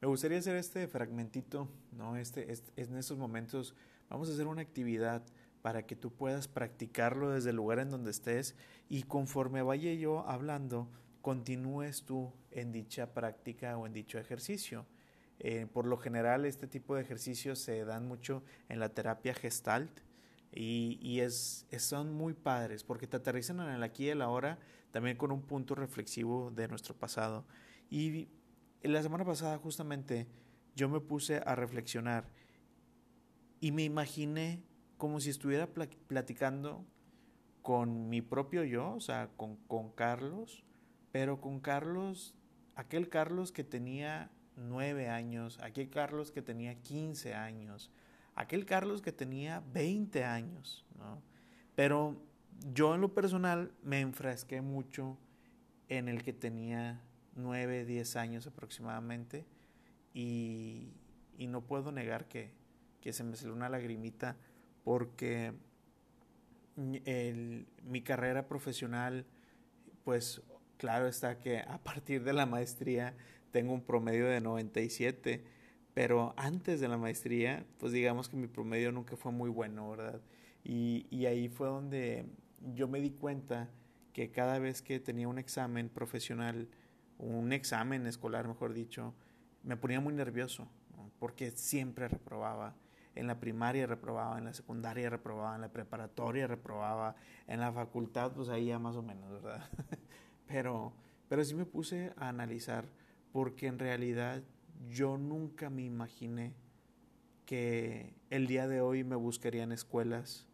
[0.00, 2.16] Me gustaría hacer este fragmentito, ¿no?
[2.16, 3.74] Este, este, en estos momentos
[4.08, 5.22] vamos a hacer una actividad
[5.60, 8.56] para que tú puedas practicarlo desde el lugar en donde estés
[8.88, 10.88] y conforme vaya yo hablando,
[11.20, 14.86] continúes tú en dicha práctica o en dicho ejercicio.
[15.38, 20.00] Eh, por lo general, este tipo de ejercicios se dan mucho en la terapia gestalt
[20.50, 24.58] y, y es, son muy padres porque te aterrizan en el aquí y el ahora,
[24.92, 27.44] también con un punto reflexivo de nuestro pasado.
[27.90, 28.28] Y
[28.82, 30.26] la semana pasada justamente
[30.74, 32.28] yo me puse a reflexionar
[33.60, 34.62] y me imaginé
[34.96, 35.68] como si estuviera
[36.06, 36.84] platicando
[37.62, 40.64] con mi propio yo, o sea, con, con Carlos,
[41.12, 42.34] pero con Carlos,
[42.74, 47.90] aquel Carlos que tenía nueve años, aquel Carlos que tenía quince años,
[48.34, 51.22] aquel Carlos que tenía veinte años, ¿no?
[51.74, 52.22] Pero
[52.72, 55.18] yo en lo personal me enfrasqué mucho
[55.88, 57.02] en el que tenía
[57.34, 59.46] nueve, diez años aproximadamente
[60.14, 60.92] y,
[61.38, 62.52] y no puedo negar que,
[63.00, 64.36] que se me salió una lagrimita
[64.84, 65.52] porque
[66.76, 69.26] mi carrera profesional,
[70.04, 70.42] pues
[70.78, 73.14] claro está que a partir de la maestría
[73.50, 75.44] tengo un promedio de 97,
[75.94, 80.20] pero antes de la maestría, pues digamos que mi promedio nunca fue muy bueno, ¿verdad?
[80.64, 82.26] Y, y ahí fue donde
[82.74, 83.68] yo me di cuenta
[84.12, 86.68] que cada vez que tenía un examen profesional,
[87.20, 89.14] un examen escolar, mejor dicho,
[89.62, 90.68] me ponía muy nervioso,
[91.18, 92.74] porque siempre reprobaba
[93.14, 98.32] en la primaria reprobaba, en la secundaria reprobaba, en la preparatoria reprobaba, en la facultad
[98.32, 99.68] pues ahí ya más o menos, ¿verdad?
[100.46, 100.92] pero,
[101.28, 102.86] pero sí me puse a analizar
[103.32, 104.42] porque en realidad
[104.88, 106.54] yo nunca me imaginé
[107.46, 110.48] que el día de hoy me buscarían escuelas,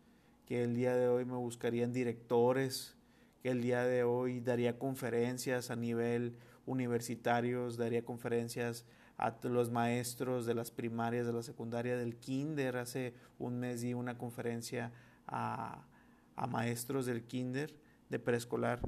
[0.47, 2.97] que el día de hoy me buscarían directores,
[3.43, 6.37] que el día de hoy daría conferencias a nivel
[6.67, 8.85] universitarios, daría conferencias
[9.17, 12.77] a los maestros de las primarias, de la secundaria, del kinder.
[12.77, 14.93] Hace un mes di una conferencia
[15.27, 15.87] a,
[16.35, 17.75] a maestros del kinder,
[18.11, 18.81] de preescolar,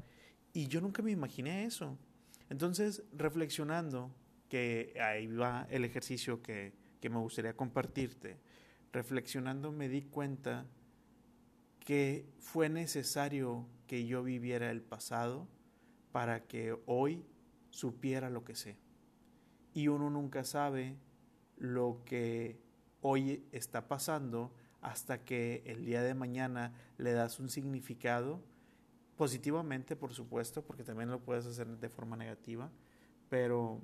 [0.52, 1.96] y yo nunca me imaginé eso.
[2.50, 4.14] Entonces, reflexionando,
[4.48, 8.38] que ahí va el ejercicio que, que me gustaría compartirte,
[8.92, 10.66] reflexionando me di cuenta
[11.80, 15.48] que fue necesario que yo viviera el pasado
[16.12, 17.24] para que hoy
[17.70, 18.76] supiera lo que sé
[19.78, 20.96] y uno nunca sabe
[21.56, 22.60] lo que
[23.00, 28.42] hoy está pasando hasta que el día de mañana le das un significado,
[29.16, 32.72] positivamente por supuesto, porque también lo puedes hacer de forma negativa,
[33.28, 33.80] pero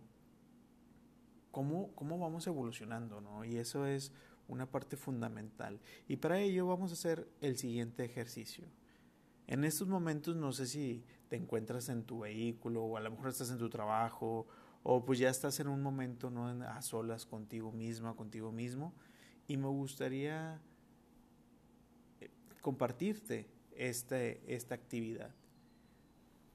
[1.53, 3.44] cómo, cómo vamos evolucionando, ¿no?
[3.44, 4.12] Y eso es
[4.49, 5.81] una parte fundamental.
[6.09, 8.67] Y para ello vamos a hacer el siguiente ejercicio.
[9.47, 13.28] En estos momentos no sé si te encuentras en tu vehículo o a lo mejor
[13.28, 14.47] estás en tu trabajo
[14.82, 18.94] o pues ya estás en un momento no a solas contigo misma, contigo mismo
[19.47, 20.60] y me gustaría
[22.21, 25.34] eh, compartirte este, esta actividad.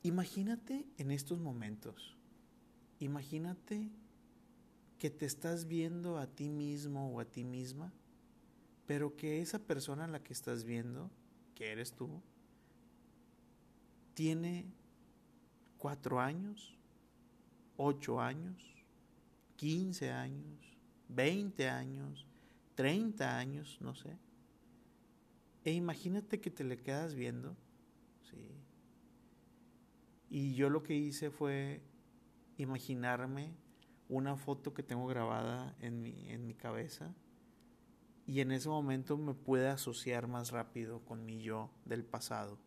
[0.01, 2.17] Imagínate en estos momentos,
[3.00, 3.91] imagínate
[4.97, 7.94] que te estás viendo a ti mismo o a ti misma,
[8.85, 11.11] pero que esa persona a la que estás viendo,
[11.56, 12.21] que eres tú,
[14.19, 14.66] tiene
[15.78, 16.78] cuatro años,
[17.78, 18.62] 8 años,
[19.56, 22.28] 15 años, 20 años,
[22.75, 24.18] 30 años, no sé.
[25.63, 27.56] E imagínate que te le quedas viendo,
[28.30, 28.46] ¿sí?
[30.30, 31.81] Y yo lo que hice fue
[32.57, 33.53] imaginarme
[34.09, 37.16] una foto que tengo grabada en mi, en mi cabeza
[38.28, 42.59] y en ese momento me puede asociar más rápido con mi yo del pasado.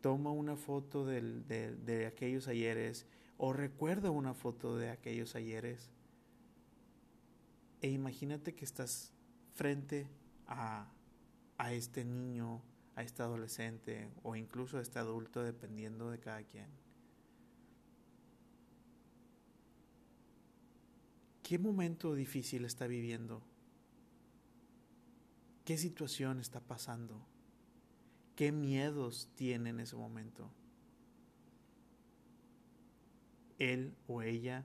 [0.00, 3.06] Toma una foto de, de aquellos ayeres
[3.38, 5.90] o recuerda una foto de aquellos ayeres
[7.80, 9.12] e imagínate que estás
[9.54, 10.08] frente
[10.46, 10.90] a,
[11.58, 12.62] a este niño,
[12.94, 16.68] a este adolescente o incluso a este adulto dependiendo de cada quien.
[21.42, 23.42] ¿Qué momento difícil está viviendo?
[25.64, 27.24] ¿Qué situación está pasando?
[28.36, 30.50] ¿Qué miedos tiene en ese momento?
[33.58, 34.64] él o ella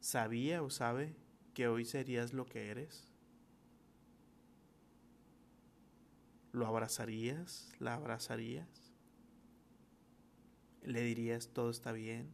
[0.00, 1.14] sabía o sabe
[1.54, 3.08] que hoy serías lo que eres?
[6.52, 7.72] ¿Lo abrazarías?
[7.78, 8.92] ¿La abrazarías?
[10.82, 12.32] ¿Le dirías todo está bien?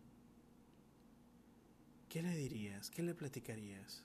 [2.08, 2.90] ¿Qué le dirías?
[2.90, 4.04] ¿Qué le platicarías?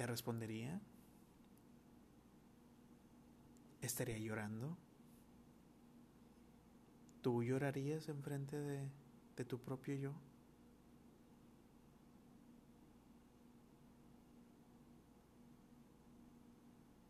[0.00, 0.80] ¿Te respondería?
[3.82, 4.78] ¿Estaría llorando?
[7.20, 8.88] ¿Tú llorarías enfrente de,
[9.36, 10.14] de tu propio yo?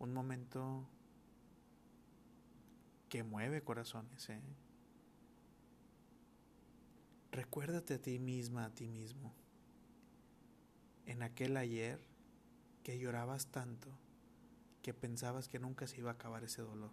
[0.00, 0.84] Un momento
[3.08, 4.28] que mueve corazones.
[4.30, 4.42] ¿eh?
[7.30, 9.32] Recuérdate a ti misma, a ti mismo,
[11.06, 12.10] en aquel ayer
[12.82, 13.88] que llorabas tanto
[14.82, 16.90] que pensabas que nunca se iba a acabar ese dolor.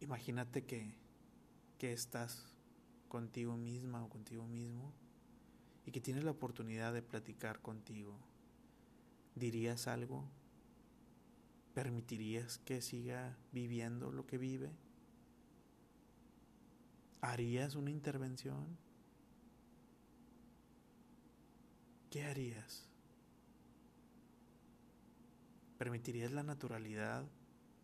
[0.00, 0.94] Imagínate que,
[1.78, 2.46] que estás
[3.08, 4.92] contigo misma o contigo mismo
[5.84, 8.16] y que tienes la oportunidad de platicar contigo.
[9.34, 10.24] ¿Dirías algo?
[11.74, 14.70] ¿Permitirías que siga viviendo lo que vive?
[17.20, 18.78] ¿Harías una intervención?
[22.10, 22.88] ¿Qué harías?
[25.78, 27.24] ¿Permitirías la naturalidad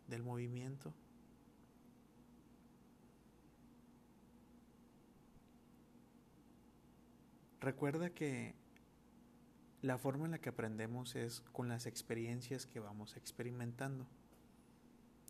[0.07, 0.93] del movimiento?
[7.59, 8.55] Recuerda que
[9.81, 14.07] la forma en la que aprendemos es con las experiencias que vamos experimentando.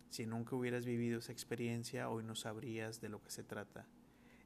[0.09, 3.85] Si nunca hubieras vivido esa experiencia, hoy no sabrías de lo que se trata.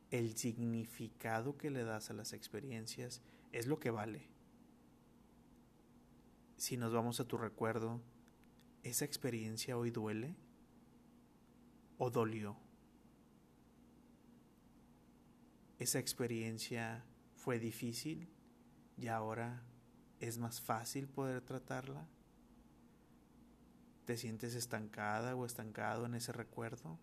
[0.09, 3.21] El significado que le das a las experiencias
[3.51, 4.27] es lo que vale.
[6.57, 8.01] Si nos vamos a tu recuerdo,
[8.83, 10.35] ¿esa experiencia hoy duele
[11.97, 12.57] o dolió?
[15.79, 17.03] ¿Esa experiencia
[17.35, 18.27] fue difícil
[18.97, 19.63] y ahora
[20.19, 22.07] es más fácil poder tratarla?
[24.05, 26.97] ¿Te sientes estancada o estancado en ese recuerdo?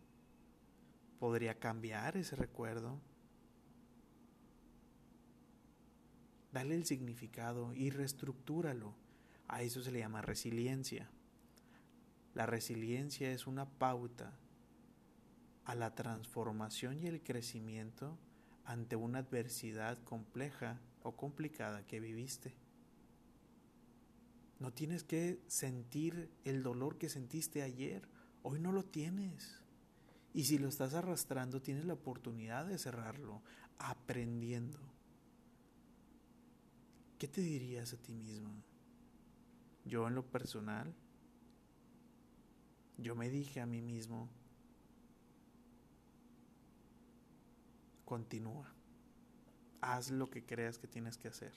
[1.18, 3.00] ¿Podría cambiar ese recuerdo?
[6.52, 8.94] Dale el significado y reestructúralo.
[9.46, 11.08] A eso se le llama resiliencia.
[12.34, 14.32] La resiliencia es una pauta
[15.64, 18.18] a la transformación y el crecimiento
[18.64, 22.54] ante una adversidad compleja o complicada que viviste.
[24.58, 28.08] No tienes que sentir el dolor que sentiste ayer,
[28.42, 29.60] hoy no lo tienes.
[30.34, 33.42] Y si lo estás arrastrando, tienes la oportunidad de cerrarlo,
[33.78, 34.78] aprendiendo.
[37.18, 38.50] ¿Qué te dirías a ti mismo?
[39.84, 40.94] Yo en lo personal,
[42.98, 44.28] yo me dije a mí mismo,
[48.08, 48.66] Continúa.
[49.82, 51.52] Haz lo que creas que tienes que hacer.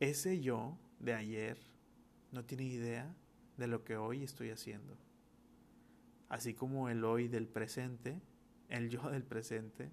[0.00, 1.58] Ese yo de ayer
[2.32, 3.14] no tiene idea
[3.56, 4.96] de lo que hoy estoy haciendo.
[6.28, 8.20] Así como el hoy del presente,
[8.68, 9.90] el yo del presente,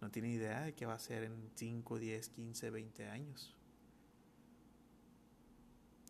[0.00, 3.54] no tiene idea de qué va a ser en 5, 10, 15, 20 años.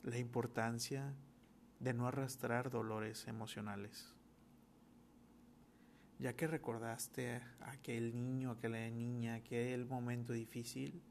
[0.02, 1.14] La importancia
[1.80, 4.14] de no arrastrar dolores emocionales
[6.18, 11.02] ya que recordaste a aquel niño, aquella niña, aquel momento difícil,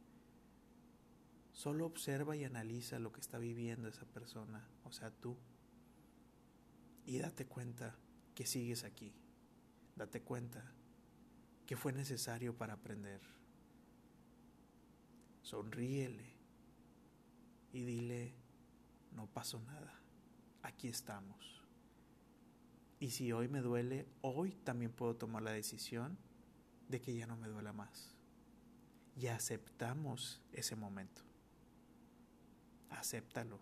[1.53, 5.37] solo observa y analiza lo que está viviendo esa persona, o sea, tú.
[7.05, 7.95] Y date cuenta
[8.35, 9.13] que sigues aquí.
[9.95, 10.73] Date cuenta
[11.65, 13.21] que fue necesario para aprender.
[15.43, 16.33] Sonríele
[17.71, 18.33] y dile,
[19.11, 19.93] no pasó nada,
[20.63, 21.61] aquí estamos.
[22.99, 26.17] Y si hoy me duele, hoy también puedo tomar la decisión
[26.87, 28.15] de que ya no me duela más.
[29.15, 31.21] Y aceptamos ese momento.
[32.93, 33.59] Acéptalo.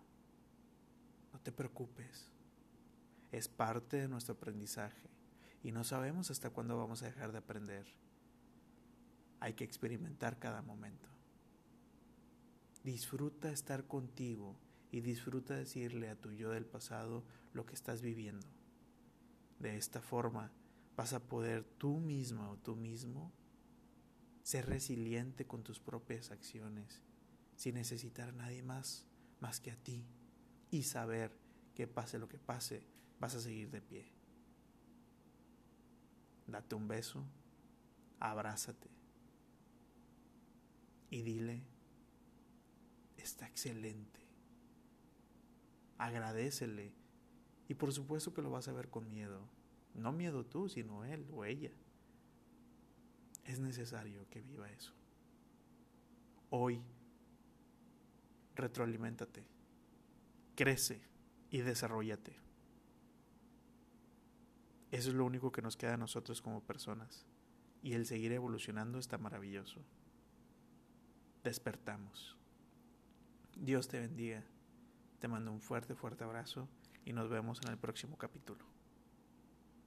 [1.32, 2.30] No te preocupes.
[3.30, 5.08] Es parte de nuestro aprendizaje
[5.62, 7.86] y no sabemos hasta cuándo vamos a dejar de aprender.
[9.40, 11.08] Hay que experimentar cada momento.
[12.84, 14.56] Disfruta estar contigo
[14.90, 18.46] y disfruta decirle a tu yo del pasado lo que estás viviendo.
[19.58, 20.52] De esta forma
[20.96, 23.32] vas a poder tú misma o tú mismo
[24.42, 27.02] ser resiliente con tus propias acciones
[27.56, 29.06] sin necesitar a nadie más
[29.42, 30.06] más que a ti
[30.70, 31.36] y saber
[31.74, 32.86] que pase lo que pase,
[33.18, 34.06] vas a seguir de pie.
[36.46, 37.24] Date un beso,
[38.20, 38.88] abrázate
[41.10, 41.64] y dile,
[43.16, 44.20] está excelente.
[45.98, 46.94] Agradecele
[47.68, 49.48] y por supuesto que lo vas a ver con miedo.
[49.94, 51.72] No miedo tú, sino él o ella.
[53.44, 54.92] Es necesario que viva eso.
[56.48, 56.80] Hoy,
[58.56, 59.44] retroaliméntate,
[60.54, 61.02] crece
[61.50, 62.36] y desarrollate.
[64.90, 67.26] Eso es lo único que nos queda a nosotros como personas.
[67.82, 69.80] Y el seguir evolucionando está maravilloso.
[71.42, 72.36] Despertamos.
[73.56, 74.44] Dios te bendiga.
[75.18, 76.68] Te mando un fuerte, fuerte abrazo
[77.04, 78.71] y nos vemos en el próximo capítulo.